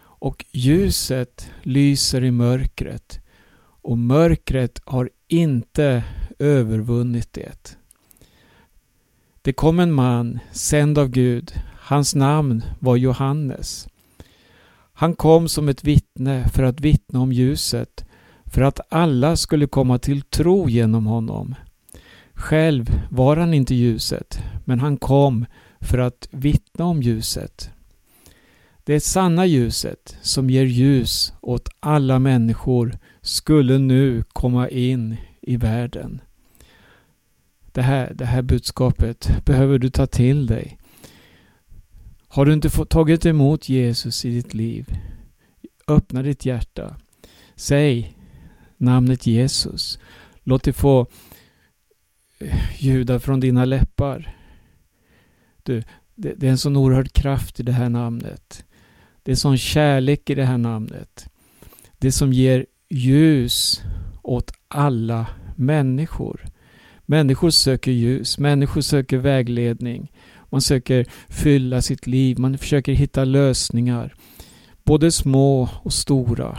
Och 0.02 0.46
ljuset 0.52 1.52
lyser 1.62 2.24
i 2.24 2.32
mörkret 2.32 3.20
och 3.82 3.98
mörkret 3.98 4.82
har 4.86 5.10
inte 5.32 6.04
övervunnit 6.40 7.34
det. 7.34 7.78
Det 9.42 9.54
kom 9.54 9.80
en 9.80 9.92
man, 9.92 10.40
sänd 10.52 10.98
av 10.98 11.08
Gud. 11.08 11.54
Hans 11.80 12.16
namn 12.16 12.64
var 12.80 12.96
Johannes. 12.96 13.88
Han 14.94 15.16
kom 15.16 15.50
som 15.50 15.70
ett 15.70 15.84
vittne 15.84 16.50
för 16.50 16.64
att 16.64 16.80
vittna 16.80 17.20
om 17.20 17.32
ljuset, 17.32 18.06
för 18.46 18.62
att 18.62 18.80
alla 18.90 19.38
skulle 19.38 19.68
komma 19.68 19.98
till 19.98 20.22
tro 20.22 20.70
genom 20.70 21.06
honom. 21.06 21.56
Själv 22.34 23.02
var 23.10 23.38
han 23.38 23.54
inte 23.54 23.76
ljuset, 23.76 24.40
men 24.66 24.80
han 24.80 24.98
kom 24.98 25.46
för 25.80 25.98
att 25.98 26.28
vittna 26.32 26.86
om 26.86 27.02
ljuset. 27.02 27.70
Det 28.84 29.00
sanna 29.00 29.46
ljuset 29.46 30.18
som 30.22 30.50
ger 30.50 30.66
ljus 30.66 31.34
åt 31.42 31.70
alla 31.80 32.20
människor 32.20 32.98
skulle 33.22 33.78
nu 33.78 34.24
komma 34.24 34.70
in 34.70 35.18
i 35.42 35.58
världen. 35.58 36.22
Det 37.72 37.82
här, 37.82 38.14
det 38.14 38.26
här 38.26 38.42
budskapet 38.42 39.46
behöver 39.46 39.80
du 39.80 39.90
ta 39.90 40.08
till 40.08 40.46
dig. 40.48 40.78
Har 42.28 42.46
du 42.46 42.54
inte 42.54 42.70
fått, 42.70 42.90
tagit 42.90 43.26
emot 43.26 43.70
Jesus 43.70 44.26
i 44.26 44.30
ditt 44.30 44.54
liv? 44.54 44.98
Öppna 45.88 46.22
ditt 46.22 46.46
hjärta. 46.46 46.96
Säg 47.56 48.18
namnet 48.78 49.28
Jesus. 49.28 50.00
Låt 50.44 50.64
det 50.64 50.74
få 50.74 51.08
eh, 52.40 52.84
ljuda 52.84 53.20
från 53.20 53.40
dina 53.40 53.66
läppar. 53.66 54.36
Du, 55.64 55.84
det, 56.16 56.34
det 56.34 56.48
är 56.48 56.52
en 56.52 56.58
sån 56.58 56.78
oerhörd 56.78 57.12
kraft 57.12 57.60
i 57.60 57.64
det 57.64 57.72
här 57.72 57.90
namnet. 57.90 58.66
Det 59.24 59.32
är 59.32 59.36
sån 59.36 59.58
kärlek 59.58 60.30
i 60.30 60.36
det 60.36 60.46
här 60.46 60.58
namnet. 60.58 61.30
Det 61.98 62.12
som 62.12 62.34
ger 62.34 62.66
ljus 62.92 63.82
åt 64.22 64.52
alla 64.68 65.28
människor. 65.56 66.46
Människor 67.06 67.50
söker 67.50 67.92
ljus, 67.92 68.38
människor 68.38 68.82
söker 68.82 69.18
vägledning. 69.18 70.12
Man 70.50 70.62
söker 70.62 71.06
fylla 71.30 71.82
sitt 71.82 72.08
liv, 72.08 72.40
man 72.40 72.58
försöker 72.58 72.94
hitta 72.94 73.24
lösningar. 73.24 74.16
Både 74.84 75.12
små 75.12 75.70
och 75.84 75.94
stora. 75.94 76.58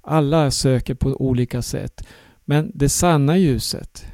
Alla 0.00 0.50
söker 0.50 0.94
på 0.94 1.08
olika 1.08 1.62
sätt. 1.62 2.06
Men 2.44 2.72
det 2.74 2.88
sanna 2.88 3.36
ljuset, 3.36 4.04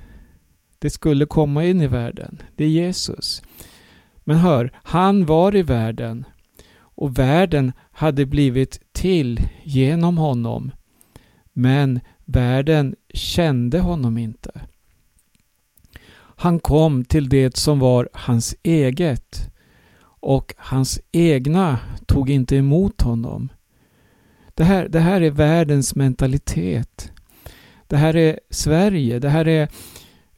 det 0.79 0.91
skulle 0.91 1.27
komma 1.27 1.65
in 1.65 1.81
i 1.81 1.87
världen. 1.87 2.43
Det 2.57 2.65
är 2.65 2.69
Jesus. 2.69 3.43
Men 4.25 4.37
hör, 4.37 4.73
han 4.83 5.27
var 5.27 5.57
i 5.57 5.63
världen 5.63 6.25
och 6.79 7.19
världen 7.19 7.73
hade 7.91 8.27
blivit 8.27 8.81
till 8.93 9.41
genom 9.65 10.19
honom. 10.19 10.71
Men 11.59 12.01
världen 12.25 12.95
kände 13.15 13.81
honom 13.81 14.19
inte. 14.19 14.61
Han 16.37 16.59
kom 16.59 17.05
till 17.05 17.29
det 17.29 17.57
som 17.57 17.79
var 17.79 18.09
hans 18.13 18.57
eget 18.63 19.51
och 20.21 20.55
hans 20.57 21.01
egna 21.13 21.79
tog 22.07 22.31
inte 22.31 22.57
emot 22.57 23.03
honom. 23.03 23.49
Det 24.55 24.65
här, 24.65 24.89
det 24.89 25.01
här 25.01 25.21
är 25.21 25.31
världens 25.31 25.95
mentalitet. 25.95 27.13
Det 27.87 27.97
här 27.97 28.17
är 28.17 28.41
Sverige, 28.51 29.19
det 29.19 29.29
här 29.29 29.49
är 29.49 29.69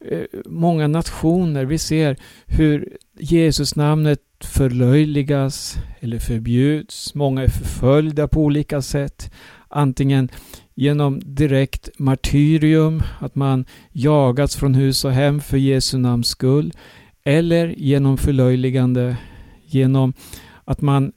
eh, 0.05 0.23
många 0.45 0.87
nationer. 0.87 1.65
Vi 1.65 1.77
ser 1.77 2.17
hur 2.45 2.97
Jesusnamnet 3.19 4.21
förlöjligas 4.39 5.77
eller 5.99 6.19
förbjuds. 6.19 7.15
Många 7.15 7.43
är 7.43 7.47
förföljda 7.47 8.27
på 8.27 8.41
olika 8.41 8.81
sätt. 8.81 9.31
Antingen 9.67 10.29
genom 10.79 11.21
direkt 11.25 11.89
martyrium, 11.97 13.03
att 13.19 13.35
man 13.35 13.65
jagats 13.91 14.55
från 14.55 14.75
hus 14.75 15.05
och 15.05 15.11
hem 15.11 15.41
för 15.41 15.57
Jesu 15.57 15.97
namns 15.97 16.27
skull, 16.27 16.73
eller 17.23 17.67
genom 17.67 18.17
förlöjligande, 18.17 19.17
genom 19.65 20.13
att 20.63 20.81
man 20.81 21.11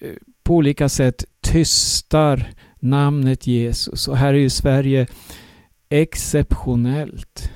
eh, 0.00 0.12
på 0.42 0.54
olika 0.54 0.88
sätt 0.88 1.24
tystar 1.40 2.50
namnet 2.80 3.46
Jesus. 3.46 4.08
Och 4.08 4.16
här 4.16 4.34
är 4.34 4.38
ju 4.38 4.50
Sverige 4.50 5.06
exceptionellt. 5.88 7.50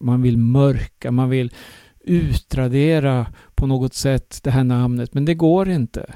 Man 0.00 0.22
vill 0.22 0.38
mörka, 0.38 1.10
man 1.10 1.30
vill 1.30 1.52
utradera 2.00 3.26
på 3.54 3.66
något 3.66 3.94
sätt 3.94 4.40
det 4.42 4.50
här 4.50 4.64
namnet, 4.64 5.14
men 5.14 5.24
det 5.24 5.34
går 5.34 5.68
inte. 5.68 6.14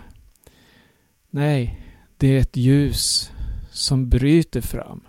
Nej, 1.30 1.80
det 2.16 2.28
är 2.28 2.40
ett 2.40 2.56
ljus 2.56 3.32
som 3.76 4.08
bryter 4.08 4.60
fram. 4.60 5.00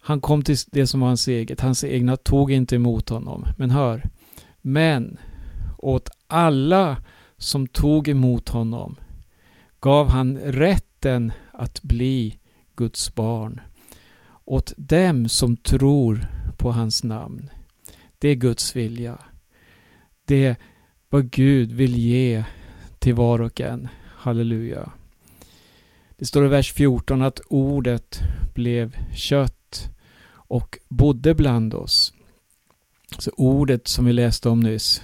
Han 0.00 0.20
kom 0.20 0.42
till 0.42 0.56
det 0.66 0.86
som 0.86 1.00
var 1.00 1.08
hans 1.08 1.28
eget. 1.28 1.60
Hans 1.60 1.84
egna 1.84 2.16
tog 2.16 2.52
inte 2.52 2.76
emot 2.76 3.08
honom. 3.08 3.46
Men 3.56 3.70
hör. 3.70 4.10
Men 4.60 5.18
åt 5.78 6.10
alla 6.26 6.96
som 7.36 7.66
tog 7.66 8.08
emot 8.08 8.48
honom 8.48 8.96
gav 9.80 10.08
han 10.08 10.38
rätten 10.38 11.32
att 11.52 11.82
bli 11.82 12.38
Guds 12.76 13.14
barn. 13.14 13.60
Åt 14.44 14.72
dem 14.76 15.28
som 15.28 15.56
tror 15.56 16.26
på 16.58 16.72
hans 16.72 17.04
namn. 17.04 17.50
Det 18.18 18.28
är 18.28 18.34
Guds 18.34 18.76
vilja. 18.76 19.18
Det 20.24 20.46
är 20.46 20.56
vad 21.08 21.30
Gud 21.30 21.72
vill 21.72 21.96
ge 21.96 22.44
till 22.98 23.14
var 23.14 23.40
och 23.40 23.60
en. 23.60 23.88
Halleluja. 24.16 24.92
Det 26.22 26.26
står 26.26 26.44
i 26.44 26.48
vers 26.48 26.72
14 26.72 27.22
att 27.22 27.40
ordet 27.48 28.20
blev 28.54 28.96
kött 29.14 29.90
och 30.32 30.78
bodde 30.88 31.34
bland 31.34 31.74
oss. 31.74 32.12
Så 33.18 33.30
ordet 33.36 33.88
som 33.88 34.04
vi 34.04 34.12
läste 34.12 34.48
om 34.48 34.60
nyss, 34.60 35.02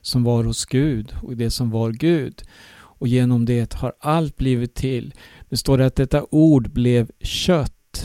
som 0.00 0.24
var 0.24 0.44
hos 0.44 0.64
Gud 0.64 1.14
och 1.22 1.36
det 1.36 1.50
som 1.50 1.70
var 1.70 1.90
Gud. 1.90 2.42
Och 2.72 3.08
genom 3.08 3.44
det 3.44 3.74
har 3.74 3.92
allt 4.00 4.36
blivit 4.36 4.74
till. 4.74 5.14
Det 5.48 5.56
står 5.56 5.80
att 5.80 5.96
detta 5.96 6.26
ord 6.30 6.70
blev 6.70 7.10
kött. 7.20 8.04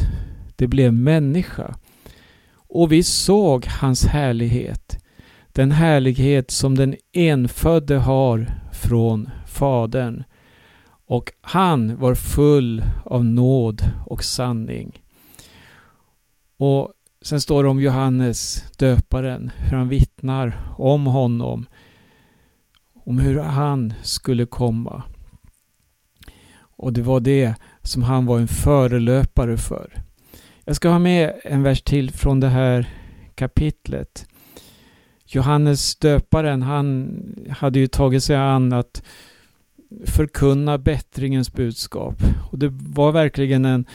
Det 0.56 0.68
blev 0.68 0.94
människa. 0.94 1.76
Och 2.54 2.92
vi 2.92 3.04
såg 3.04 3.66
hans 3.66 4.06
härlighet. 4.06 4.98
Den 5.52 5.72
härlighet 5.72 6.52
som 6.52 6.76
den 6.76 6.96
enfödde 7.14 7.96
har 7.96 8.48
från 8.74 9.30
Fadern. 9.48 10.24
Och 11.06 11.32
han 11.42 11.98
var 11.98 12.16
full 12.16 12.84
av 13.06 13.26
nåd 13.26 13.82
och 14.06 14.24
sanning. 14.24 15.02
Och 16.58 16.94
sen 17.22 17.42
står 17.42 17.64
det 17.64 17.70
om 17.70 17.82
Johannes 17.82 18.72
döparen, 18.78 19.52
hur 19.58 19.78
han 19.78 19.90
vittnar 19.90 20.74
om 20.78 21.06
honom. 21.06 21.66
Om 23.06 23.20
hur 23.20 23.40
han 23.40 23.94
skulle 24.04 24.46
komma. 24.46 25.04
Och 26.58 26.94
det 26.94 27.02
var 27.02 27.20
det 27.20 27.56
som 27.82 28.04
han 28.04 28.26
var 28.26 28.40
en 28.40 28.48
förelöpare 28.48 29.58
för. 29.58 29.94
Jag 30.64 30.76
ska 30.76 30.90
ha 30.90 31.00
med 31.00 31.34
en 31.44 31.64
vers 31.64 31.82
till 31.82 32.12
från 32.12 32.40
det 32.40 32.50
här 32.50 32.90
kapitlet. 33.36 34.28
Johannes 35.26 35.96
döparen, 35.96 36.62
han 36.62 37.16
hade 37.50 37.80
ju 37.80 37.88
tagit 37.88 38.24
sig 38.24 38.36
an 38.36 38.74
att 38.74 39.04
förkunna 40.06 40.78
bättringens 40.78 41.54
budskap. 41.54 42.16
Och 42.52 42.60
det 42.60 42.70
var 42.72 43.12
verkligen 43.12 43.66
en, 43.66 43.86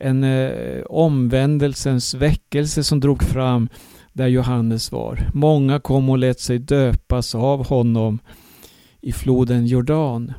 en 0.00 0.24
eh, 0.24 0.82
omvändelsens 0.82 2.14
väckelse 2.14 2.84
som 2.84 3.00
drog 3.00 3.22
fram 3.22 3.68
där 4.12 4.26
Johannes 4.26 4.92
var. 4.92 5.30
Många 5.34 5.80
kom 5.80 6.10
och 6.10 6.18
lät 6.18 6.40
sig 6.40 6.58
döpas 6.58 7.34
av 7.34 7.66
honom 7.66 8.18
i 9.00 9.12
floden 9.12 9.66
Jordan. 9.66 10.32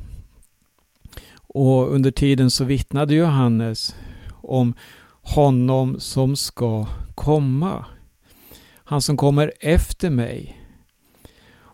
Och 1.38 1.94
under 1.94 2.12
tiden 2.12 2.52
så 2.52 2.64
vittnade 2.64 3.16
Johannes 3.16 3.96
om 4.42 4.74
honom 5.22 6.00
som 6.00 6.36
ska 6.36 6.88
komma. 7.16 7.86
Han 8.84 9.02
som 9.02 9.18
kommer 9.18 9.54
efter 9.60 10.10
mig. 10.10 10.62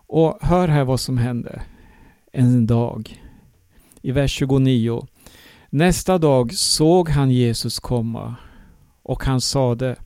Och 0.06 0.38
hör 0.40 0.68
här 0.68 0.84
vad 0.84 1.00
som 1.00 1.18
hände 1.18 1.62
en 2.34 2.66
dag. 2.66 3.22
I 4.02 4.12
vers 4.12 4.32
29. 4.32 5.06
Nästa 5.70 6.18
dag 6.18 6.54
såg 6.54 7.08
han 7.08 7.30
Jesus 7.30 7.78
komma 7.78 8.34
och 9.02 9.24
han 9.24 9.40
sade 9.40 9.96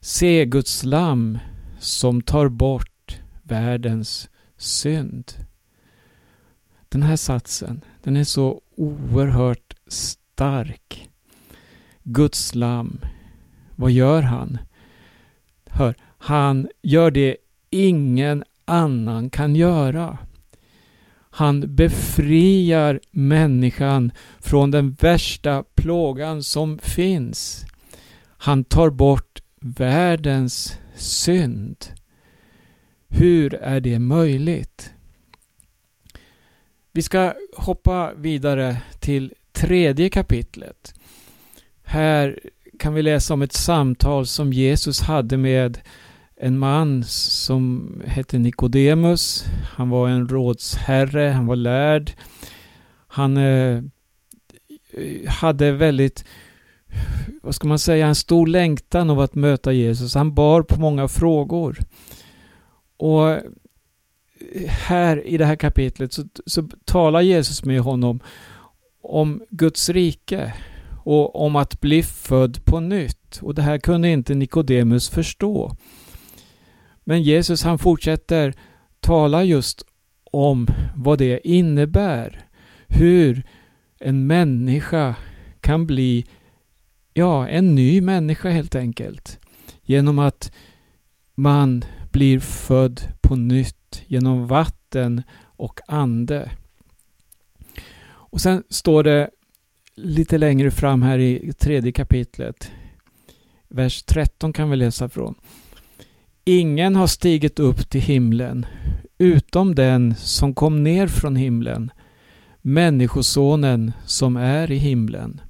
Se 0.00 0.44
Guds 0.44 0.84
lam 0.84 1.38
som 1.78 2.22
tar 2.22 2.48
bort 2.48 3.20
världens 3.42 4.30
synd. 4.56 5.32
Den 6.88 7.02
här 7.02 7.16
satsen, 7.16 7.84
den 8.02 8.16
är 8.16 8.24
så 8.24 8.60
oerhört 8.76 9.74
stark. 9.86 11.10
Guds 12.02 12.54
lam, 12.54 13.00
vad 13.76 13.90
gör 13.90 14.22
han? 14.22 14.58
Hör, 15.66 15.94
han 16.18 16.68
gör 16.82 17.10
det 17.10 17.36
ingen 17.70 18.44
annan 18.64 19.30
kan 19.30 19.56
göra. 19.56 20.18
Han 21.36 21.74
befriar 21.74 23.00
människan 23.10 24.12
från 24.38 24.70
den 24.70 24.92
värsta 24.92 25.64
plågan 25.74 26.42
som 26.42 26.78
finns. 26.78 27.66
Han 28.28 28.64
tar 28.64 28.90
bort 28.90 29.42
världens 29.60 30.78
synd. 30.94 31.86
Hur 33.08 33.54
är 33.54 33.80
det 33.80 33.98
möjligt? 33.98 34.90
Vi 36.92 37.02
ska 37.02 37.34
hoppa 37.56 38.14
vidare 38.14 38.76
till 39.00 39.34
tredje 39.52 40.08
kapitlet. 40.08 40.94
Här 41.84 42.40
kan 42.78 42.94
vi 42.94 43.02
läsa 43.02 43.34
om 43.34 43.42
ett 43.42 43.52
samtal 43.52 44.26
som 44.26 44.52
Jesus 44.52 45.00
hade 45.00 45.36
med 45.36 45.78
en 46.40 46.58
man 46.58 47.04
som 47.04 47.92
hette 48.06 48.38
Nikodemus. 48.38 49.44
Han 49.76 49.90
var 49.90 50.08
en 50.08 50.28
rådsherre, 50.28 51.30
han 51.30 51.46
var 51.46 51.56
lärd. 51.56 52.12
Han 53.06 53.36
eh, 53.36 53.82
hade 55.28 55.72
väldigt, 55.72 56.24
vad 57.42 57.54
ska 57.54 57.68
man 57.68 57.78
säga, 57.78 58.06
en 58.06 58.14
stor 58.14 58.46
längtan 58.46 59.10
av 59.10 59.20
att 59.20 59.34
möta 59.34 59.72
Jesus. 59.72 60.14
Han 60.14 60.34
bar 60.34 60.62
på 60.62 60.80
många 60.80 61.08
frågor. 61.08 61.78
Och 62.96 63.30
eh, 63.30 63.40
här 64.68 65.26
i 65.26 65.36
det 65.36 65.46
här 65.46 65.56
kapitlet 65.56 66.12
så, 66.12 66.22
så 66.46 66.68
talar 66.84 67.20
Jesus 67.20 67.64
med 67.64 67.80
honom 67.80 68.20
om 69.02 69.42
Guds 69.50 69.88
rike 69.88 70.54
och 71.04 71.44
om 71.44 71.56
att 71.56 71.80
bli 71.80 72.02
född 72.02 72.64
på 72.64 72.80
nytt. 72.80 73.38
Och 73.42 73.54
det 73.54 73.62
här 73.62 73.78
kunde 73.78 74.08
inte 74.08 74.34
Nikodemus 74.34 75.08
förstå. 75.08 75.76
Men 77.08 77.22
Jesus 77.22 77.62
han 77.62 77.78
fortsätter 77.78 78.54
tala 79.00 79.44
just 79.44 79.82
om 80.24 80.66
vad 80.96 81.18
det 81.18 81.48
innebär. 81.48 82.48
Hur 82.86 83.42
en 83.98 84.26
människa 84.26 85.14
kan 85.60 85.86
bli, 85.86 86.26
ja, 87.14 87.48
en 87.48 87.74
ny 87.74 88.00
människa 88.00 88.48
helt 88.48 88.74
enkelt. 88.74 89.40
Genom 89.82 90.18
att 90.18 90.52
man 91.34 91.84
blir 92.12 92.40
född 92.40 93.00
på 93.20 93.36
nytt 93.36 94.02
genom 94.06 94.46
vatten 94.46 95.22
och 95.42 95.80
ande. 95.88 96.50
Och 98.08 98.40
sen 98.40 98.64
står 98.68 99.02
det 99.02 99.30
lite 99.94 100.38
längre 100.38 100.70
fram 100.70 101.02
här 101.02 101.18
i 101.18 101.52
tredje 101.52 101.92
kapitlet. 101.92 102.70
Vers 103.68 104.02
13 104.02 104.52
kan 104.52 104.70
vi 104.70 104.76
läsa 104.76 105.08
från. 105.08 105.34
Ingen 106.48 106.96
har 106.96 107.06
stigit 107.06 107.58
upp 107.58 107.90
till 107.90 108.00
himlen 108.00 108.66
utom 109.18 109.74
den 109.74 110.14
som 110.14 110.54
kom 110.54 110.82
ner 110.82 111.06
från 111.06 111.36
himlen, 111.36 111.90
Människosonen 112.62 113.92
som 114.04 114.36
är 114.36 114.70
i 114.70 114.76
himlen. 114.76 115.40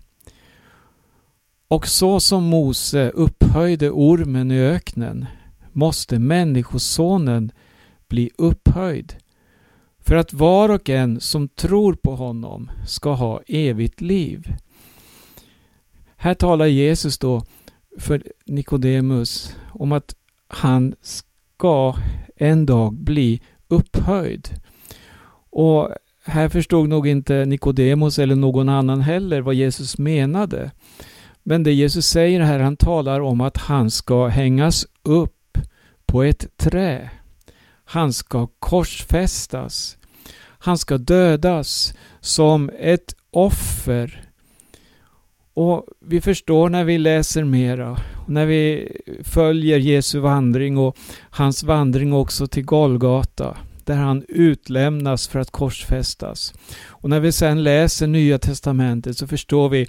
Och 1.68 1.86
så 1.86 2.20
som 2.20 2.44
Mose 2.44 3.10
upphöjde 3.10 3.90
ormen 3.90 4.50
i 4.50 4.60
öknen 4.60 5.26
måste 5.72 6.18
Människosonen 6.18 7.52
bli 8.08 8.30
upphöjd 8.38 9.14
för 9.98 10.16
att 10.16 10.32
var 10.32 10.68
och 10.68 10.90
en 10.90 11.20
som 11.20 11.48
tror 11.48 11.94
på 11.94 12.16
honom 12.16 12.70
ska 12.86 13.12
ha 13.12 13.40
evigt 13.46 14.00
liv. 14.00 14.54
Här 16.16 16.34
talar 16.34 16.66
Jesus 16.66 17.18
då 17.18 17.42
för 17.98 18.22
Nikodemus 18.46 19.56
om 19.68 19.92
att 19.92 20.14
han 20.48 20.94
ska 21.00 21.96
en 22.36 22.66
dag 22.66 22.94
bli 22.94 23.40
upphöjd. 23.68 24.48
Och 25.50 25.90
här 26.24 26.48
förstod 26.48 26.88
nog 26.88 27.08
inte 27.08 27.44
Nikodemus 27.44 28.18
eller 28.18 28.36
någon 28.36 28.68
annan 28.68 29.00
heller 29.00 29.40
vad 29.40 29.54
Jesus 29.54 29.98
menade. 29.98 30.70
Men 31.42 31.62
det 31.62 31.72
Jesus 31.72 32.06
säger 32.06 32.40
här, 32.40 32.58
han 32.60 32.76
talar 32.76 33.20
om 33.20 33.40
att 33.40 33.56
han 33.56 33.90
ska 33.90 34.26
hängas 34.26 34.86
upp 35.02 35.58
på 36.06 36.22
ett 36.22 36.56
trä. 36.56 37.10
Han 37.84 38.12
ska 38.12 38.46
korsfästas. 38.58 39.98
Han 40.58 40.78
ska 40.78 40.98
dödas 40.98 41.94
som 42.20 42.70
ett 42.78 43.14
offer. 43.30 44.22
Och 45.54 45.86
vi 46.00 46.20
förstår 46.20 46.68
när 46.68 46.84
vi 46.84 46.98
läser 46.98 47.44
mera, 47.44 47.98
när 48.26 48.46
vi 48.46 48.92
följer 49.24 49.78
Jesu 49.78 50.18
vandring 50.18 50.78
och 50.78 50.96
hans 51.30 51.62
vandring 51.62 52.12
också 52.12 52.46
till 52.46 52.64
Golgata. 52.64 53.56
där 53.84 53.96
han 53.96 54.24
utlämnas 54.28 55.28
för 55.28 55.38
att 55.38 55.50
korsfästas. 55.50 56.54
Och 56.86 57.10
när 57.10 57.20
vi 57.20 57.32
sen 57.32 57.62
läser 57.62 58.06
Nya 58.06 58.38
Testamentet 58.38 59.18
så 59.18 59.26
förstår 59.26 59.68
vi 59.68 59.88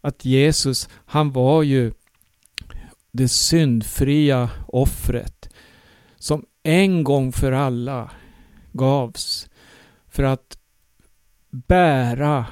att 0.00 0.24
Jesus, 0.24 0.88
han 1.06 1.32
var 1.32 1.62
ju 1.62 1.92
det 3.12 3.28
syndfria 3.28 4.50
offret 4.66 5.48
som 6.18 6.44
en 6.62 7.04
gång 7.04 7.32
för 7.32 7.52
alla 7.52 8.10
gavs 8.72 9.48
för 10.08 10.22
att 10.22 10.58
bära 11.50 12.46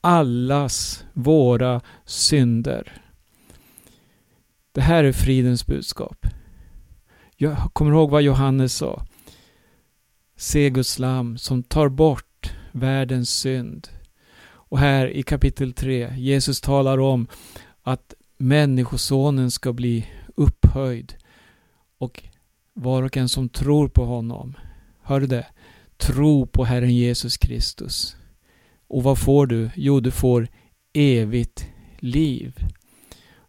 allas 0.00 1.04
våra 1.12 1.80
synder. 2.04 3.02
Det 4.72 4.80
här 4.80 5.04
är 5.04 5.12
fridens 5.12 5.66
budskap. 5.66 6.26
Jag 7.36 7.56
kommer 7.72 7.92
ihåg 7.92 8.10
vad 8.10 8.22
Johannes 8.22 8.74
sa. 8.74 9.06
Se 10.36 10.70
Guds 10.70 10.98
lam 10.98 11.38
som 11.38 11.62
tar 11.62 11.88
bort 11.88 12.52
världens 12.72 13.30
synd. 13.30 13.88
Och 14.44 14.78
här 14.78 15.06
i 15.06 15.22
kapitel 15.22 15.72
3, 15.72 16.14
Jesus 16.16 16.60
talar 16.60 16.98
om 16.98 17.26
att 17.82 18.14
Människosonen 18.38 19.50
ska 19.50 19.72
bli 19.72 20.06
upphöjd 20.36 21.14
och 21.98 22.22
var 22.74 23.02
och 23.02 23.16
en 23.16 23.28
som 23.28 23.48
tror 23.48 23.88
på 23.88 24.04
honom, 24.04 24.56
hör 25.02 25.20
du 25.20 25.26
det? 25.26 25.46
Tro 25.96 26.46
på 26.46 26.64
Herren 26.64 26.94
Jesus 26.94 27.36
Kristus. 27.36 28.16
Och 28.88 29.02
vad 29.02 29.18
får 29.18 29.46
du? 29.46 29.70
Jo, 29.74 30.00
du 30.00 30.10
får 30.10 30.48
evigt 30.92 31.66
liv. 31.98 32.54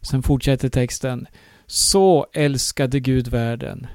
Sen 0.03 0.23
fortsätter 0.23 0.69
texten. 0.69 1.27
Så 1.65 2.27
älskade 2.33 2.99
Gud 2.99 3.27
världen 3.27 3.87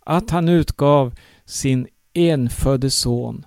att 0.00 0.30
han 0.30 0.48
utgav 0.48 1.14
sin 1.44 1.86
enfödde 2.14 2.90
son 2.90 3.46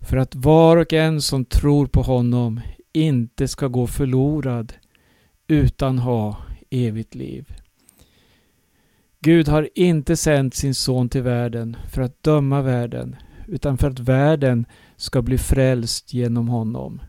för 0.00 0.16
att 0.16 0.34
var 0.34 0.76
och 0.76 0.92
en 0.92 1.22
som 1.22 1.44
tror 1.44 1.86
på 1.86 2.02
honom 2.02 2.60
inte 2.92 3.48
ska 3.48 3.68
gå 3.68 3.86
förlorad 3.86 4.72
utan 5.48 5.98
ha 5.98 6.36
evigt 6.70 7.14
liv. 7.14 7.54
Gud 9.20 9.48
har 9.48 9.68
inte 9.74 10.16
sänt 10.16 10.54
sin 10.54 10.74
son 10.74 11.08
till 11.08 11.22
världen 11.22 11.76
för 11.92 12.02
att 12.02 12.22
döma 12.22 12.62
världen 12.62 13.16
utan 13.48 13.78
för 13.78 13.90
att 13.90 13.98
världen 13.98 14.66
ska 14.96 15.22
bli 15.22 15.38
frälst 15.38 16.14
genom 16.14 16.48
honom. 16.48 17.02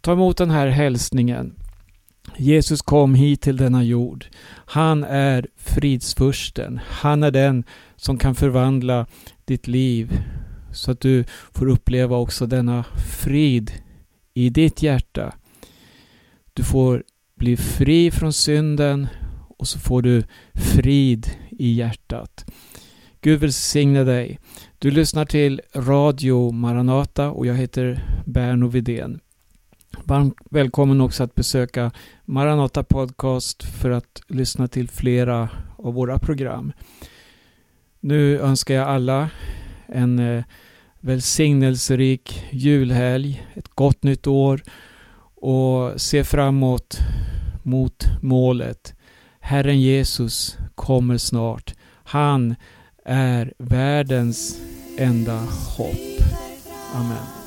Ta 0.00 0.12
emot 0.12 0.36
den 0.36 0.50
här 0.50 0.66
hälsningen. 0.66 1.54
Jesus 2.36 2.82
kom 2.82 3.14
hit 3.14 3.40
till 3.40 3.56
denna 3.56 3.82
jord. 3.82 4.26
Han 4.66 5.04
är 5.04 5.46
fridsfursten. 5.56 6.80
Han 6.88 7.22
är 7.22 7.30
den 7.30 7.64
som 7.96 8.18
kan 8.18 8.34
förvandla 8.34 9.06
ditt 9.44 9.68
liv 9.68 10.20
så 10.72 10.90
att 10.90 11.00
du 11.00 11.24
får 11.52 11.68
uppleva 11.68 12.16
också 12.16 12.46
denna 12.46 12.84
frid 13.22 13.72
i 14.34 14.50
ditt 14.50 14.82
hjärta. 14.82 15.34
Du 16.52 16.64
får 16.64 17.02
bli 17.34 17.56
fri 17.56 18.10
från 18.10 18.32
synden 18.32 19.06
och 19.58 19.68
så 19.68 19.78
får 19.78 20.02
du 20.02 20.22
frid 20.54 21.30
i 21.50 21.72
hjärtat. 21.72 22.44
Gud 23.20 23.40
välsigne 23.40 24.04
dig. 24.04 24.38
Du 24.78 24.90
lyssnar 24.90 25.24
till 25.24 25.60
Radio 25.74 26.50
Maranata 26.50 27.30
och 27.30 27.46
jag 27.46 27.54
heter 27.54 28.04
Berno 28.26 28.68
Vidén. 28.68 29.20
Varmt 30.04 30.34
välkommen 30.50 31.00
också 31.00 31.22
att 31.22 31.34
besöka 31.34 31.90
Maranata 32.24 32.84
Podcast 32.84 33.62
för 33.62 33.90
att 33.90 34.22
lyssna 34.28 34.68
till 34.68 34.88
flera 34.88 35.48
av 35.76 35.94
våra 35.94 36.18
program. 36.18 36.72
Nu 38.00 38.40
önskar 38.40 38.74
jag 38.74 38.88
alla 38.88 39.30
en 39.86 40.18
eh, 40.18 40.44
välsignelserik 41.00 42.44
julhelg, 42.50 43.46
ett 43.54 43.68
gott 43.68 44.02
nytt 44.02 44.26
år 44.26 44.62
och 45.34 46.00
se 46.00 46.24
framåt 46.24 46.98
mot 47.62 48.04
målet. 48.22 48.94
Herren 49.40 49.80
Jesus 49.80 50.58
kommer 50.74 51.18
snart. 51.18 51.74
Han 52.04 52.54
är 53.04 53.52
världens 53.58 54.60
enda 54.98 55.36
hopp. 55.76 56.20
Amen. 56.94 57.39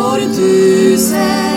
Vår 0.00 0.20
tusen 0.34 1.49